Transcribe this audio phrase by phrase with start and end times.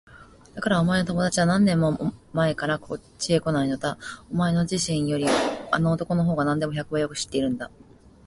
[0.55, 1.95] だからお前の友だちは何年も
[2.33, 3.99] 前からこっちへこないのだ。
[4.31, 5.27] お前自身より
[5.71, 7.69] あの男のほうがなんでも百倍もよく知っているんだ。